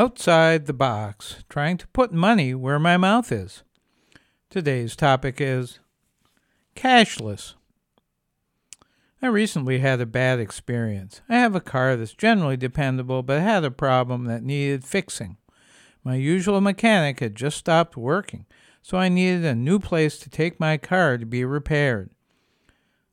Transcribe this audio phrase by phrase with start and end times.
[0.00, 3.62] outside the box, trying to put money where my mouth is.
[4.48, 5.78] Today's topic is
[6.74, 7.52] cashless.
[9.20, 11.20] I recently had a bad experience.
[11.28, 15.36] I have a car that's generally dependable, but had a problem that needed fixing.
[16.02, 18.46] My usual mechanic had just stopped working,
[18.80, 22.08] so I needed a new place to take my car to be repaired.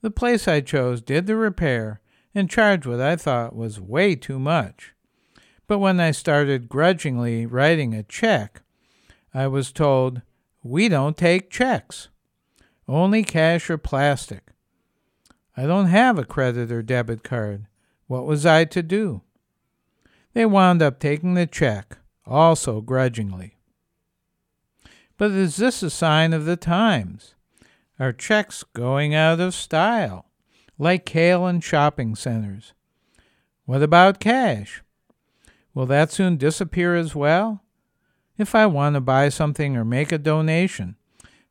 [0.00, 2.00] The place I chose did the repair
[2.34, 4.94] and charged what I thought was way too much.
[5.70, 8.62] But when I started grudgingly writing a check,
[9.32, 10.20] I was told,
[10.64, 12.08] We don't take checks,
[12.88, 14.50] only cash or plastic.
[15.56, 17.68] I don't have a credit or debit card.
[18.08, 19.22] What was I to do?
[20.32, 23.54] They wound up taking the check, also grudgingly.
[25.16, 27.36] But is this a sign of the times?
[28.00, 30.26] Are checks going out of style,
[30.80, 32.72] like kale in shopping centers?
[33.66, 34.82] What about cash?
[35.74, 37.62] Will that soon disappear as well?
[38.36, 40.96] If I want to buy something or make a donation,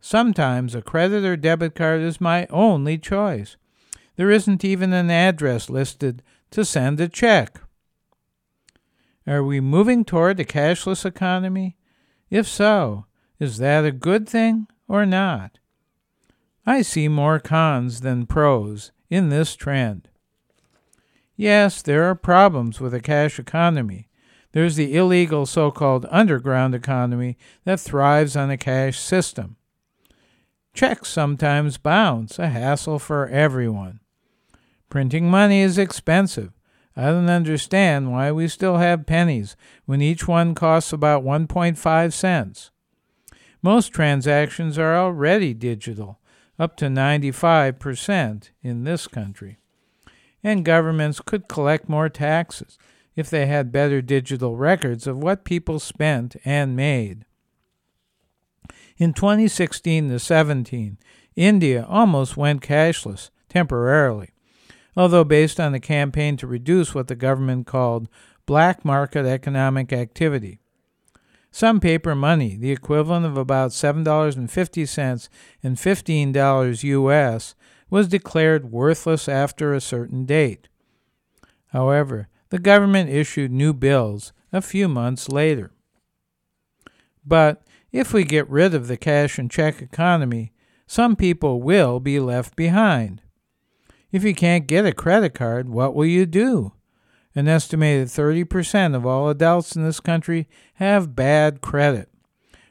[0.02, 3.58] sometimes a credit or debit card is my only choice.
[4.16, 7.62] There isn't even an address listed to send a check.
[9.26, 11.78] Are we moving toward a cashless economy?
[12.30, 13.06] If so,
[13.40, 15.60] is that a good thing or not?
[16.66, 20.10] I see more cons than pros in this trend.
[21.36, 24.09] Yes, there are problems with a cash economy,
[24.52, 29.58] there's the illegal so called underground economy that thrives on a cash system.
[30.74, 34.00] Checks sometimes bounce, a hassle for everyone.
[34.90, 36.52] Printing money is expensive.
[36.96, 39.56] I don't understand why we still have pennies
[39.86, 42.72] when each one costs about 1.5 cents.
[43.62, 46.20] Most transactions are already digital,
[46.58, 49.58] up to 95% in this country.
[50.44, 52.78] And governments could collect more taxes
[53.20, 57.26] if they had better digital records of what people spent and made.
[58.98, 60.98] In 2016 to 17,
[61.36, 64.30] India almost went cashless temporarily,
[64.96, 68.08] although based on the campaign to reduce what the government called
[68.46, 70.60] black market economic activity.
[71.52, 75.30] Some paper money, the equivalent of about $7.50
[75.62, 77.56] and $15 US,
[77.90, 80.70] was declared worthless after a certain date.
[81.68, 85.72] However, the government issued new bills a few months later.
[87.26, 87.62] But
[87.92, 90.52] if we get rid of the cash and check economy,
[90.88, 93.22] some people will be left behind.
[94.12, 96.74] If you can't get a credit card, what will you do?
[97.36, 102.10] An estimated 30% of all adults in this country have bad credit.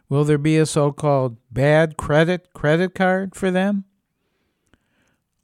[0.08, 3.84] Will there be a so called bad credit credit card for them?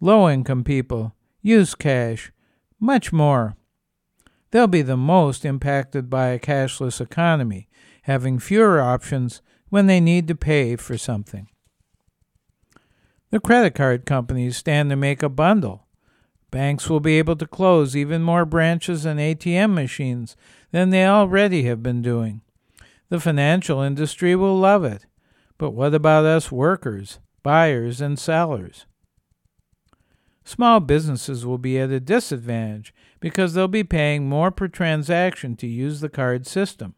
[0.01, 2.33] Low income people use cash
[2.81, 3.57] much more
[4.55, 7.69] they'll be the most impacted by a cashless economy,
[8.03, 11.49] having fewer options when they need to pay for something.
[13.31, 15.89] The credit card companies stand to make a bundle.
[16.53, 20.37] Banks will be able to close even more branches and ATM machines
[20.71, 22.41] than they already have been doing.
[23.09, 25.07] The financial industry will love it.
[25.59, 28.87] But what about us workers, buyers, and sellers?
[30.45, 35.67] Small businesses will be at a disadvantage because they'll be paying more per transaction to
[35.67, 36.95] use the card system.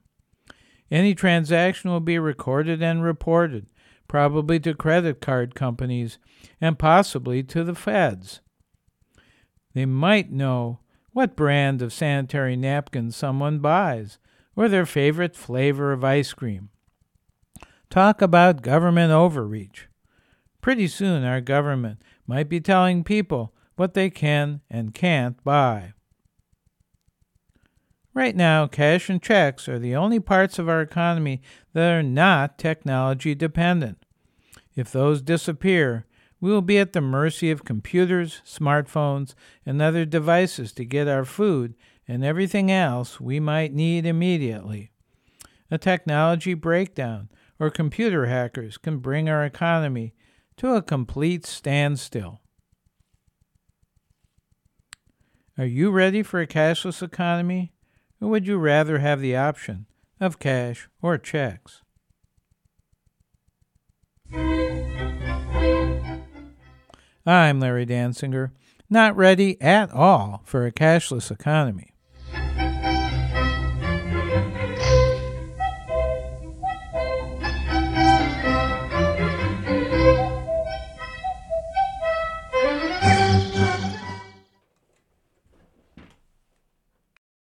[0.90, 3.66] Any transaction will be recorded and reported,
[4.08, 6.18] probably to credit card companies
[6.60, 8.40] and possibly to the feds.
[9.74, 10.80] They might know
[11.12, 14.18] what brand of sanitary napkins someone buys
[14.56, 16.70] or their favorite flavor of ice cream.
[17.90, 19.88] Talk about government overreach.
[20.60, 25.92] Pretty soon, our government might be telling people what they can and can't buy.
[28.14, 31.42] Right now, cash and checks are the only parts of our economy
[31.74, 33.98] that are not technology dependent.
[34.74, 36.06] If those disappear,
[36.40, 39.34] we will be at the mercy of computers, smartphones,
[39.66, 41.74] and other devices to get our food
[42.08, 44.92] and everything else we might need immediately.
[45.70, 50.14] A technology breakdown or computer hackers can bring our economy
[50.56, 52.40] to a complete standstill.
[55.58, 57.72] Are you ready for a cashless economy?
[58.20, 59.86] Or would you rather have the option
[60.20, 61.82] of cash or checks?
[67.26, 68.52] I'm Larry Dansinger,
[68.88, 71.95] not ready at all for a cashless economy.